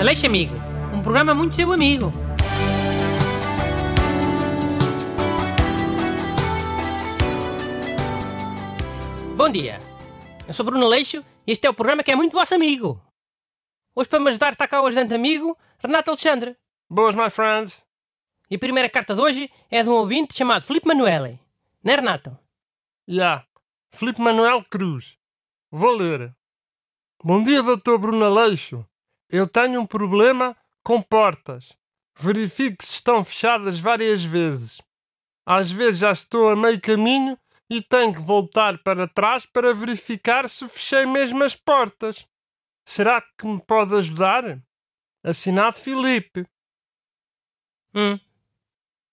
Aleixo 0.00 0.26
Amigo, 0.26 0.54
um 0.92 1.02
programa 1.02 1.34
muito 1.34 1.54
seu 1.56 1.72
amigo. 1.72 2.12
Bom 9.36 9.48
dia, 9.48 9.78
eu 10.46 10.52
sou 10.52 10.66
Bruno 10.66 10.84
Aleixo 10.84 11.24
e 11.46 11.52
este 11.52 11.66
é 11.66 11.70
o 11.70 11.74
programa 11.74 12.02
que 12.02 12.10
é 12.10 12.16
muito 12.16 12.32
vosso 12.32 12.54
amigo. 12.54 13.00
Hoje 13.94 14.08
para 14.08 14.20
me 14.20 14.28
ajudar 14.30 14.52
está 14.52 14.66
cá 14.66 14.82
o 14.82 14.86
ajudante 14.86 15.14
amigo, 15.14 15.56
Renato 15.78 16.10
Alexandre. 16.10 16.56
Boas, 16.90 17.14
my 17.14 17.30
friends. 17.30 17.86
E 18.50 18.56
a 18.56 18.58
primeira 18.58 18.90
carta 18.90 19.14
de 19.14 19.20
hoje 19.20 19.50
é 19.70 19.82
de 19.82 19.88
um 19.88 19.92
ouvinte 19.92 20.34
chamado 20.34 20.66
Filipe 20.66 20.88
Manuele. 20.88 21.40
Não 21.82 21.92
é, 21.92 21.96
Renato? 21.96 22.30
Já. 23.08 23.14
Yeah. 23.14 23.46
Filipe 23.92 24.20
Manuel 24.20 24.64
Cruz. 24.68 25.16
Vou 25.70 25.92
ler. 25.92 26.34
Bom 27.22 27.42
dia, 27.42 27.62
Dr. 27.62 27.96
Bruno 27.98 28.24
Aleixo. 28.24 28.84
Eu 29.30 29.48
tenho 29.48 29.80
um 29.80 29.86
problema 29.86 30.56
com 30.82 31.00
portas. 31.00 31.76
Verifique 32.16 32.84
se 32.84 32.92
estão 32.92 33.24
fechadas 33.24 33.78
várias 33.78 34.24
vezes. 34.24 34.80
Às 35.46 35.70
vezes 35.70 36.00
já 36.00 36.12
estou 36.12 36.50
a 36.50 36.56
meio 36.56 36.80
caminho 36.80 37.38
e 37.68 37.82
tenho 37.82 38.12
que 38.12 38.20
voltar 38.20 38.82
para 38.82 39.08
trás 39.08 39.44
para 39.46 39.74
verificar 39.74 40.48
se 40.48 40.68
fechei 40.68 41.06
mesmo 41.06 41.42
as 41.42 41.56
portas. 41.56 42.26
Será 42.86 43.20
que 43.20 43.46
me 43.46 43.60
pode 43.60 43.94
ajudar? 43.94 44.62
Assinado 45.24 45.76
Filipe. 45.76 46.46
Hum. 47.94 48.18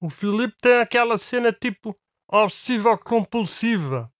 O 0.00 0.08
Filipe 0.08 0.56
tem 0.60 0.78
aquela 0.78 1.18
cena 1.18 1.52
tipo 1.52 1.96
obsessiva 2.28 2.96
compulsiva. 2.96 4.12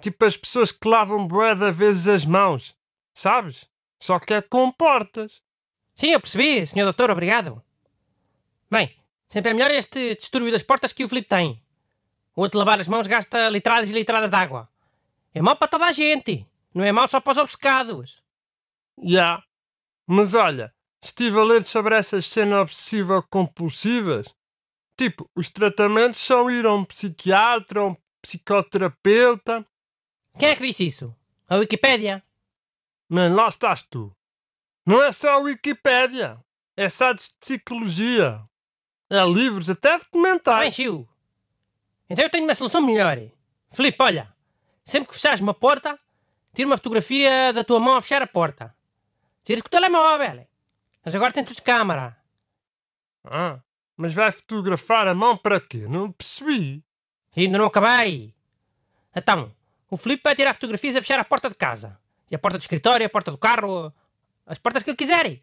Tipo 0.00 0.24
as 0.24 0.36
pessoas 0.36 0.72
que 0.72 0.88
lavam 0.88 1.26
bué 1.26 1.54
de 1.54 1.70
vezes 1.70 2.08
as 2.08 2.24
mãos. 2.24 2.74
Sabes? 3.14 3.68
Só 4.00 4.18
que 4.18 4.34
é 4.34 4.42
com 4.42 4.72
portas. 4.72 5.42
Sim, 5.94 6.12
eu 6.12 6.20
percebi, 6.20 6.66
senhor 6.66 6.86
doutor, 6.86 7.10
obrigado. 7.10 7.62
Bem, 8.70 8.96
sempre 9.28 9.50
é 9.50 9.54
melhor 9.54 9.70
este 9.70 10.14
distúrbio 10.14 10.50
das 10.50 10.62
portas 10.62 10.92
que 10.92 11.04
o 11.04 11.08
Filipe 11.08 11.28
tem. 11.28 11.62
O 12.34 12.42
outro 12.42 12.58
lavar 12.58 12.80
as 12.80 12.88
mãos 12.88 13.06
gasta 13.06 13.48
litradas 13.50 13.90
e 13.90 13.92
litradas 13.92 14.30
de 14.30 14.36
água. 14.36 14.68
É 15.34 15.42
mau 15.42 15.56
para 15.56 15.68
toda 15.68 15.86
a 15.86 15.92
gente. 15.92 16.46
Não 16.74 16.84
é 16.84 16.92
mau 16.92 17.06
só 17.06 17.20
para 17.20 17.32
os 17.32 17.38
obcecados. 17.38 18.22
Já. 18.98 19.10
Yeah. 19.10 19.44
Mas 20.06 20.34
olha, 20.34 20.72
estive 21.02 21.38
a 21.38 21.44
ler 21.44 21.62
sobre 21.64 21.94
essas 21.94 22.26
cenas 22.26 22.60
obsessiva-compulsivas. 22.60 24.34
Tipo, 24.96 25.28
os 25.36 25.50
tratamentos 25.50 26.20
são 26.20 26.50
ir 26.50 26.64
a 26.64 26.72
um 26.72 26.84
psiquiatra, 26.84 27.80
a 27.80 27.86
um 27.88 27.96
psicoterapeuta. 28.22 29.66
Quem 30.38 30.48
é 30.48 30.56
que 30.56 30.66
disse 30.66 30.86
isso? 30.86 31.14
A 31.48 31.56
Wikipédia? 31.56 32.22
Man, 33.12 33.34
lá 33.34 33.48
estás 33.48 33.82
tu. 33.82 34.16
Não 34.86 35.02
é 35.02 35.10
só 35.10 35.30
a 35.30 35.38
Wikipédia. 35.38 36.38
É 36.76 36.88
sites 36.88 37.26
de 37.26 37.34
psicologia. 37.40 38.40
É 39.10 39.24
livros, 39.26 39.68
até 39.68 39.98
documentários. 39.98 40.62
Bem, 40.62 40.72
Chiu. 40.72 41.08
Então 42.08 42.24
eu 42.24 42.30
tenho 42.30 42.44
uma 42.44 42.54
solução 42.54 42.80
melhor. 42.80 43.18
Filipe, 43.72 44.00
olha. 44.00 44.32
Sempre 44.84 45.08
que 45.08 45.14
fechares 45.16 45.40
uma 45.40 45.52
porta, 45.52 45.98
tira 46.54 46.68
uma 46.68 46.76
fotografia 46.76 47.52
da 47.52 47.64
tua 47.64 47.80
mão 47.80 47.96
a 47.96 48.00
fechar 48.00 48.22
a 48.22 48.28
porta. 48.28 48.72
Tira 49.42 49.60
com 49.60 49.66
o 49.66 49.70
telemóvel. 49.70 50.46
Mas 51.04 51.12
agora 51.12 51.32
tudo 51.32 51.52
de 51.52 51.62
câmara. 51.62 52.16
Ah, 53.24 53.58
mas 53.96 54.14
vai 54.14 54.30
fotografar 54.30 55.08
a 55.08 55.14
mão 55.16 55.36
para 55.36 55.60
quê? 55.60 55.88
Não 55.88 56.12
percebi. 56.12 56.84
Ainda 57.36 57.58
não 57.58 57.66
acabei. 57.66 58.36
Então, 59.14 59.52
o 59.90 59.96
Filipe 59.96 60.22
vai 60.22 60.36
tirar 60.36 60.54
fotografias 60.54 60.94
a 60.94 61.02
fechar 61.02 61.18
a 61.18 61.24
porta 61.24 61.48
de 61.48 61.56
casa. 61.56 61.98
E 62.30 62.34
a 62.34 62.38
porta 62.38 62.58
do 62.58 62.62
escritório, 62.62 63.06
a 63.06 63.10
porta 63.10 63.30
do 63.30 63.38
carro, 63.38 63.92
as 64.46 64.58
portas 64.58 64.82
que 64.82 64.90
ele 64.90 64.96
quiser. 64.96 65.40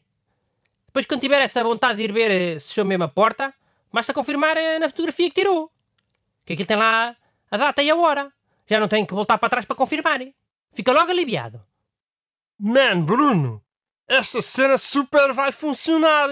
Depois, 0.87 1.05
quando 1.05 1.21
tiver 1.21 1.41
essa 1.41 1.63
vontade 1.63 1.97
de 1.97 2.03
ir 2.03 2.11
ver 2.13 2.31
eh, 2.31 2.59
se 2.59 2.69
fechou 2.69 2.85
mesmo 2.85 3.03
a 3.03 3.07
porta, 3.07 3.53
basta 3.91 4.13
confirmar 4.13 4.55
eh, 4.57 4.79
na 4.79 4.89
fotografia 4.89 5.29
que 5.29 5.35
tirou. 5.35 5.71
Que 6.45 6.53
aquilo 6.53 6.67
tem 6.67 6.77
lá 6.77 7.15
a 7.51 7.57
data 7.57 7.83
e 7.83 7.89
a 7.89 7.95
hora. 7.95 8.31
Já 8.65 8.79
não 8.79 8.87
tem 8.87 9.05
que 9.05 9.13
voltar 9.13 9.37
para 9.37 9.49
trás 9.49 9.65
para 9.65 9.75
confirmar. 9.75 10.19
Fica 10.73 10.93
logo 10.93 11.11
aliviado. 11.11 11.63
Man, 12.59 13.01
Bruno, 13.01 13.63
essa 14.07 14.41
cena 14.41 14.77
super 14.77 15.33
vai 15.33 15.51
funcionar. 15.51 16.29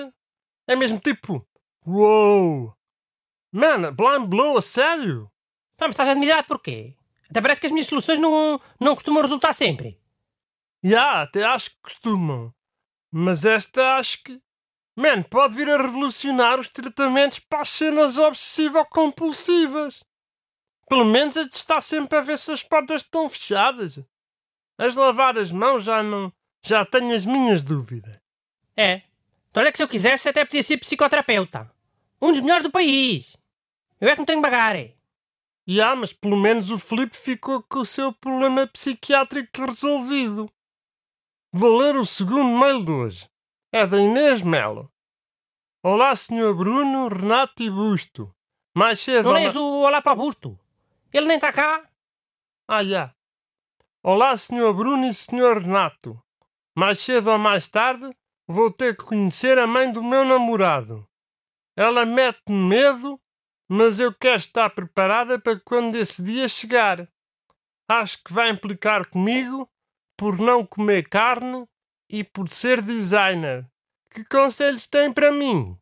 É 0.68 0.76
mesmo 0.76 1.00
tipo, 1.00 1.46
uou. 1.86 2.74
Man, 3.52 3.94
blind 3.94 4.28
blow, 4.28 4.58
a 4.58 4.62
sério? 4.62 5.30
Pá, 5.78 5.88
mas 5.88 5.92
estás 5.92 6.10
admirado 6.10 6.48
porquê? 6.48 6.96
Até 7.30 7.42
parece 7.42 7.60
que 7.60 7.68
as 7.68 7.72
minhas 7.72 7.88
soluções 7.88 8.20
não, 8.20 8.60
não 8.80 8.96
costumam 8.96 9.22
resultar 9.22 9.54
sempre. 9.54 10.00
Já, 10.88 11.24
até 11.24 11.44
acho 11.44 11.72
que 11.72 11.78
costumam. 11.82 12.54
Mas 13.12 13.44
esta 13.44 13.98
acho 13.98 14.22
que. 14.22 14.40
Man, 14.96 15.24
pode 15.24 15.56
vir 15.56 15.68
a 15.68 15.82
revolucionar 15.82 16.60
os 16.60 16.70
tratamentos 16.70 17.40
para 17.40 17.64
as 17.64 17.70
cenas 17.70 18.20
obsessivo-compulsivas. 18.20 20.04
Pelo 20.88 21.04
menos 21.04 21.36
a 21.38 21.44
de 21.44 21.56
estar 21.56 21.82
sempre 21.82 22.20
a 22.20 22.22
ver 22.22 22.38
se 22.38 22.52
as 22.52 22.62
portas 22.62 23.02
estão 23.02 23.28
fechadas. 23.28 24.00
As 24.78 24.94
lavar 24.94 25.40
as 25.40 25.52
mãos 25.52 25.84
já 25.84 26.04
não. 26.04 26.32
Já 26.64 26.86
tenho 26.86 27.16
as 27.16 27.26
minhas 27.26 27.64
dúvidas. 27.64 28.20
É. 28.78 29.02
Então 29.50 29.64
olha 29.64 29.72
que 29.72 29.80
se 29.80 29.84
eu 29.84 29.88
quisesse 29.88 30.30
até 30.30 30.46
podia 30.46 30.62
ser 30.62 30.78
psicoterapeuta. 30.78 31.74
Um 32.22 32.32
dos 32.32 32.42
melhores 32.42 32.64
do 32.64 32.72
país. 32.72 33.36
Eu 34.00 34.08
é 34.08 34.12
que 34.12 34.20
não 34.20 34.26
tenho 34.26 34.40
bagar. 34.40 34.76
Já, 35.66 35.96
mas 35.96 36.14
pelo 36.14 36.38
menos 36.38 36.70
o 36.70 36.78
Felipe 36.78 37.18
ficou 37.18 37.64
com 37.64 37.80
o 37.80 37.86
seu 37.86 38.14
problema 38.14 38.68
psiquiátrico 38.68 39.66
resolvido. 39.66 40.48
Vou 41.58 41.78
ler 41.78 41.96
o 41.96 42.06
segundo 42.06 42.50
mail 42.60 42.84
de 42.84 42.92
hoje. 42.92 43.30
É 43.72 43.88
da 43.88 43.98
Inês 43.98 44.42
Melo. 44.42 44.92
Olá, 45.82 46.14
Sr. 46.14 46.54
Bruno, 46.54 47.08
Renato 47.08 47.64
e 47.64 47.70
Busto. 47.70 48.36
Mais 48.76 49.00
cedo. 49.00 49.30
Não 49.30 49.36
lês 49.36 49.56
o 49.56 49.64
Olá 49.64 50.02
para 50.02 50.18
Busto. 50.18 50.60
Ele 51.14 51.28
nem 51.28 51.38
está 51.38 51.54
cá. 51.54 51.90
Ah, 52.68 52.84
já. 52.84 53.16
Olá, 54.04 54.38
Sr. 54.38 54.74
Bruno 54.74 55.08
e 55.08 55.14
Sr. 55.14 55.62
Renato. 55.62 56.22
Mais 56.76 57.00
cedo 57.00 57.32
ou 57.32 57.38
mais 57.38 57.70
tarde 57.70 58.14
vou 58.46 58.70
ter 58.70 58.98
que 58.98 59.06
conhecer 59.06 59.58
a 59.58 59.66
mãe 59.66 59.90
do 59.90 60.04
meu 60.04 60.26
namorado. 60.26 61.08
Ela 61.78 62.06
mete-me 62.06 62.68
medo, 62.68 63.18
mas 63.70 63.98
eu 63.98 64.14
quero 64.14 64.40
estar 64.40 64.70
preparada 64.72 65.40
para 65.40 65.58
quando 65.58 65.96
esse 65.96 66.22
dia 66.22 66.50
chegar. 66.50 67.08
Acho 67.88 68.22
que 68.26 68.34
vai 68.34 68.50
implicar 68.50 69.06
comigo 69.06 69.72
por 70.18 70.38
não 70.40 70.66
comer 70.66 71.08
carne 71.10 71.68
e 72.10 72.24
por 72.24 72.50
ser 72.50 72.82
designer. 72.82 73.68
Que 74.10 74.24
conselhos 74.26 74.88
tem 74.88 75.12
para 75.12 75.32
mim? 75.32 75.78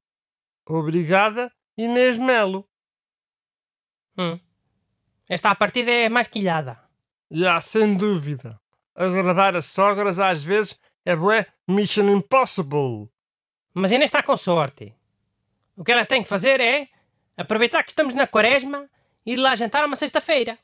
Obrigada, 0.67 1.51
Inês 1.77 2.17
Melo. 2.17 2.67
Hum. 4.17 4.39
Esta 5.27 5.53
partida 5.55 5.91
é 5.91 6.09
mais 6.09 6.27
quilhada. 6.27 6.79
Já, 7.29 7.59
sem 7.61 7.95
dúvida. 7.95 8.59
Agradar 8.95 9.55
as 9.55 9.65
sogras 9.65 10.19
às 10.19 10.43
vezes 10.43 10.79
é 11.05 11.15
bué 11.15 11.45
Mission 11.67 12.09
Impossible. 12.09 13.09
Mas 13.73 13.91
Inês 13.91 14.09
está 14.09 14.21
com 14.21 14.37
sorte. 14.37 14.95
O 15.75 15.83
que 15.83 15.91
ela 15.91 16.05
tem 16.05 16.21
que 16.21 16.29
fazer 16.29 16.59
é 16.59 16.87
aproveitar 17.35 17.83
que 17.83 17.91
estamos 17.91 18.13
na 18.13 18.27
quaresma 18.27 18.89
e 19.25 19.33
ir 19.33 19.37
lá 19.37 19.55
jantar 19.55 19.85
uma 19.85 19.95
sexta-feira. 19.95 20.57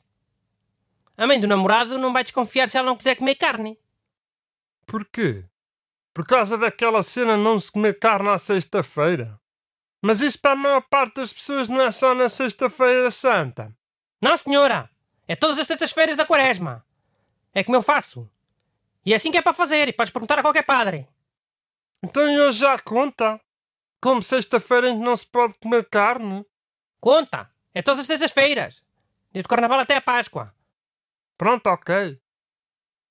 A 1.20 1.26
mãe 1.26 1.38
do 1.38 1.46
namorado 1.46 1.98
não 1.98 2.14
vai 2.14 2.22
desconfiar 2.22 2.66
se 2.66 2.78
ela 2.78 2.86
não 2.86 2.96
quiser 2.96 3.14
comer 3.14 3.34
carne. 3.34 3.78
Porquê? 4.86 5.44
Por 6.14 6.26
causa 6.26 6.56
daquela 6.56 7.02
cena 7.02 7.36
não 7.36 7.60
se 7.60 7.70
comer 7.70 7.98
carne 7.98 8.30
à 8.30 8.38
sexta-feira. 8.38 9.38
Mas 10.00 10.22
isso 10.22 10.40
para 10.40 10.52
a 10.52 10.56
maior 10.56 10.80
parte 10.80 11.16
das 11.16 11.30
pessoas 11.30 11.68
não 11.68 11.78
é 11.78 11.90
só 11.90 12.14
na 12.14 12.30
sexta-feira 12.30 13.10
santa. 13.10 13.76
Não, 14.18 14.34
senhora. 14.34 14.88
É 15.28 15.36
todas 15.36 15.58
as 15.58 15.66
sextas-feiras 15.66 16.16
da 16.16 16.24
quaresma. 16.24 16.86
É 17.52 17.62
como 17.62 17.76
eu 17.76 17.82
faço. 17.82 18.26
E 19.04 19.12
é 19.12 19.16
assim 19.16 19.30
que 19.30 19.36
é 19.36 19.42
para 19.42 19.52
fazer. 19.52 19.88
E 19.88 19.92
podes 19.92 20.10
perguntar 20.10 20.38
a 20.38 20.42
qualquer 20.42 20.64
padre. 20.64 21.06
Então 22.02 22.24
hoje 22.46 22.60
já 22.60 22.78
conta. 22.78 23.38
Como 24.00 24.22
sexta-feira 24.22 24.88
em 24.88 24.98
que 24.98 25.04
não 25.04 25.14
se 25.18 25.26
pode 25.26 25.52
comer 25.56 25.86
carne. 25.86 26.46
Conta. 26.98 27.52
É 27.74 27.82
todas 27.82 28.00
as 28.00 28.06
sextas-feiras. 28.06 28.82
Desde 29.30 29.44
o 29.44 29.50
carnaval 29.50 29.80
até 29.80 29.96
a 29.96 30.00
Páscoa. 30.00 30.58
Pronto, 31.40 31.68
ok. 31.68 32.20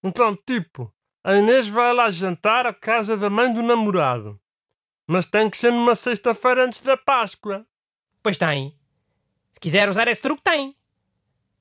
Então, 0.03 0.35
tipo, 0.35 0.93
a 1.23 1.33
Inês 1.33 1.67
vai 1.67 1.91
lá 1.91 2.11
jantar 2.11 2.67
à 2.67 2.71
casa 2.71 3.17
da 3.17 3.27
mãe 3.27 3.51
do 3.51 3.63
namorado. 3.63 4.39
Mas 5.07 5.25
tem 5.25 5.49
que 5.49 5.57
ser 5.57 5.71
numa 5.71 5.95
sexta-feira 5.95 6.63
antes 6.63 6.81
da 6.81 6.95
Páscoa. 6.95 7.65
Pois 8.21 8.37
tem. 8.37 8.77
Se 9.51 9.59
quiser 9.59 9.89
usar 9.89 10.07
esse 10.07 10.21
truque, 10.21 10.43
tem. 10.43 10.77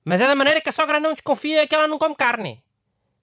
Mas 0.04 0.20
é 0.20 0.26
da 0.26 0.34
maneira 0.34 0.60
que 0.60 0.68
a 0.68 0.72
sogra 0.72 1.00
não 1.00 1.14
desconfia 1.14 1.66
que 1.66 1.74
ela 1.74 1.88
não 1.88 1.96
come 1.96 2.14
carne. 2.14 2.62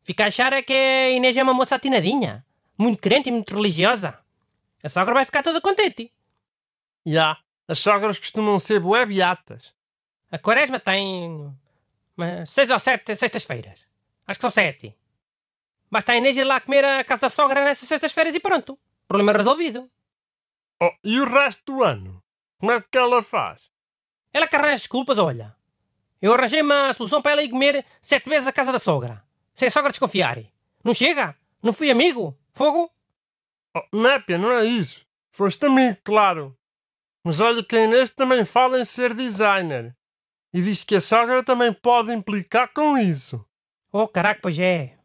Fica 0.02 0.24
a 0.24 0.28
achar 0.30 0.52
é 0.52 0.64
que 0.64 0.74
a 0.74 1.12
Inês 1.12 1.38
é 1.38 1.44
uma 1.44 1.54
moça 1.54 1.76
atinadinha. 1.76 2.44
Muito 2.76 3.00
crente 3.00 3.30
e 3.30 3.32
muito 3.32 3.54
religiosa. 3.56 4.26
A 4.82 4.90
sogra 4.90 5.14
vai 5.14 5.24
ficar 5.24 5.44
toda 5.44 5.62
contente. 5.62 6.12
Já. 7.06 7.12
Yeah, 7.12 7.40
as 7.68 7.78
sogras 7.78 8.18
costumam 8.18 8.60
ser 8.60 8.80
bué 8.80 9.06
beatas. 9.06 9.72
A 10.32 10.40
quaresma 10.40 10.80
tem 10.80 11.56
mas 12.16 12.50
seis 12.50 12.70
ou 12.70 12.80
sete 12.80 13.16
sextas-feiras. 13.16 13.88
Acho 14.28 14.40
que 14.40 14.42
são 14.42 14.50
sete. 14.50 14.96
Basta 15.92 16.12
a 16.12 16.18
Inês 16.18 16.36
ir 16.36 16.44
lá 16.44 16.60
comer 16.60 16.84
a 16.84 17.04
casa 17.04 17.22
da 17.22 17.30
sogra 17.30 17.64
nessas 17.64 17.88
sextas-feiras 17.88 18.36
e 18.36 18.40
pronto. 18.40 18.78
Problema 19.08 19.34
resolvido. 19.34 19.90
Oh, 20.82 20.92
e 21.04 21.20
o 21.20 21.26
resto 21.26 21.74
do 21.74 21.84
ano? 21.84 22.22
Como 22.60 22.72
é 22.72 22.82
que 22.82 22.98
ela 22.98 23.22
faz? 23.22 23.72
Ela 24.34 24.48
que 24.48 24.56
arranja 24.56 24.78
desculpas, 24.78 25.18
olha. 25.18 25.56
Eu 26.22 26.34
arranjei 26.34 26.62
uma 26.62 26.92
solução 26.94 27.22
para 27.22 27.34
ela 27.34 27.44
ir 27.44 27.50
comer 27.50 27.86
sete 28.02 28.30
vezes 28.30 28.48
a 28.48 28.52
casa 28.52 28.72
da 28.72 28.80
sogra. 28.80 29.24
Sem 29.54 29.68
a 29.68 29.72
sogra 29.72 29.92
desconfiar. 29.92 30.38
Não 30.84 30.94
chega? 30.94 31.36
Não 31.62 31.72
fui 31.72 31.90
amigo? 31.90 32.38
Fogo? 32.54 32.92
Oh, 33.76 33.98
Népia, 33.98 34.38
não 34.38 34.52
é 34.52 34.66
isso. 34.66 35.06
Foste 35.32 35.66
amigo, 35.66 35.98
claro. 36.04 36.58
Mas 37.24 37.40
olha 37.40 37.64
que 37.64 37.76
a 37.76 37.84
Inês 37.84 38.10
também 38.10 38.44
fala 38.46 38.80
em 38.80 38.86
ser 38.86 39.14
designer. 39.14 39.96
E 40.56 40.62
diz 40.62 40.86
que 40.86 40.96
a 40.96 41.02
sogra 41.02 41.44
também 41.44 41.74
pode 41.74 42.14
implicar 42.14 42.72
com 42.72 42.98
isso. 42.98 43.46
Oh, 43.92 44.08
caraca, 44.08 44.40
pois 44.42 44.58
é. 44.58 44.98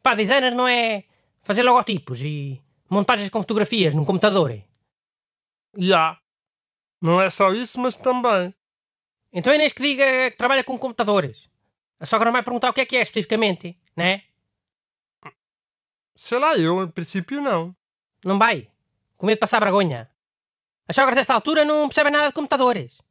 Pá, 0.00 0.14
designer 0.14 0.54
não 0.54 0.68
é 0.68 1.02
fazer 1.42 1.64
logotipos 1.64 2.22
e 2.22 2.62
montagens 2.88 3.28
com 3.28 3.40
fotografias 3.40 3.92
num 3.92 4.04
computador. 4.04 4.62
Já. 5.76 6.16
Não 7.00 7.20
é 7.20 7.28
só 7.28 7.52
isso, 7.52 7.80
mas 7.80 7.96
também. 7.96 8.54
Então 9.32 9.52
é 9.52 9.56
Inês 9.56 9.72
que 9.72 9.82
diga 9.82 10.30
que 10.30 10.36
trabalha 10.36 10.62
com 10.62 10.78
computadores. 10.78 11.50
A 11.98 12.06
sogra 12.06 12.26
não 12.26 12.32
vai 12.32 12.44
perguntar 12.44 12.70
o 12.70 12.72
que 12.72 12.82
é 12.82 12.86
que 12.86 12.96
é 12.96 13.02
especificamente, 13.02 13.76
né? 13.96 14.22
Sei 16.14 16.38
lá, 16.38 16.56
eu 16.56 16.84
em 16.84 16.88
princípio 16.88 17.40
não. 17.40 17.74
Não 18.24 18.38
vai. 18.38 18.70
Com 19.16 19.26
medo 19.26 19.38
de 19.38 19.40
passar 19.40 19.58
vergonha. 19.58 20.08
As 20.86 20.94
sogras 20.94 21.16
desta 21.16 21.34
altura 21.34 21.64
não 21.64 21.88
percebem 21.88 22.12
nada 22.12 22.28
de 22.28 22.34
computadores. 22.34 23.02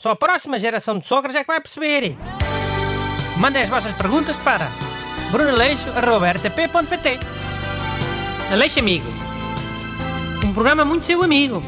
Só 0.00 0.12
a 0.12 0.16
próxima 0.16 0.58
geração 0.58 0.98
de 0.98 1.06
sogras 1.06 1.34
é 1.34 1.42
que 1.42 1.46
vai 1.46 1.60
perceber. 1.60 2.16
Mandem 3.36 3.62
as 3.62 3.68
vossas 3.68 3.94
perguntas 3.94 4.34
para 4.36 4.72
brunaleixo.rtp.pt 5.30 7.20
Aleixo 8.50 8.78
Amigo. 8.78 9.04
Um 10.42 10.54
programa 10.54 10.86
muito 10.86 11.04
seu 11.04 11.22
amigo. 11.22 11.60